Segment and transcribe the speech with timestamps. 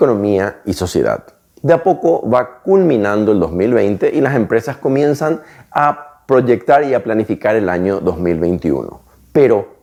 [0.00, 1.24] economía y sociedad.
[1.60, 7.04] De a poco va culminando el 2020 y las empresas comienzan a proyectar y a
[7.04, 8.98] planificar el año 2021.
[9.32, 9.74] Pero,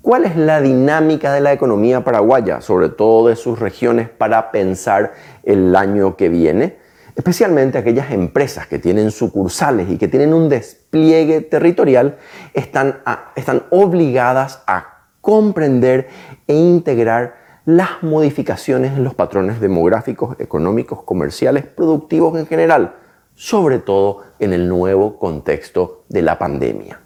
[0.00, 5.12] ¿cuál es la dinámica de la economía paraguaya, sobre todo de sus regiones, para pensar
[5.42, 6.78] el año que viene?
[7.14, 12.16] Especialmente aquellas empresas que tienen sucursales y que tienen un despliegue territorial
[12.54, 13.00] están,
[13.36, 16.08] están obligadas a comprender
[16.46, 22.94] e integrar las modificaciones en los patrones demográficos, económicos, comerciales, productivos en general,
[23.34, 26.98] sobre todo en el nuevo contexto de la pandemia.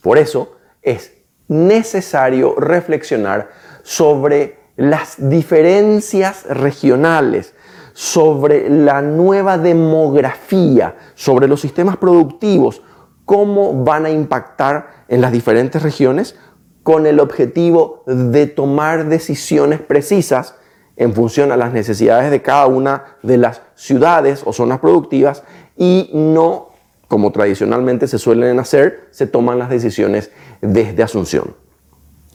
[0.00, 1.12] Por eso es
[1.48, 3.50] necesario reflexionar
[3.82, 7.54] sobre las diferencias regionales,
[7.92, 12.80] sobre la nueva demografía, sobre los sistemas productivos,
[13.26, 16.36] cómo van a impactar en las diferentes regiones
[16.84, 20.54] con el objetivo de tomar decisiones precisas
[20.96, 25.42] en función a las necesidades de cada una de las ciudades o zonas productivas
[25.76, 26.68] y no,
[27.08, 31.56] como tradicionalmente se suelen hacer, se toman las decisiones desde Asunción.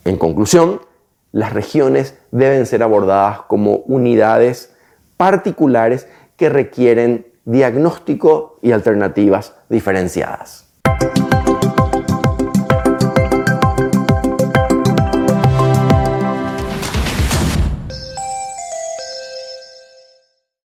[0.04, 0.80] En conclusión,
[1.30, 4.74] las regiones deben ser abordadas como unidades
[5.16, 10.69] particulares que requieren diagnóstico y alternativas diferenciadas.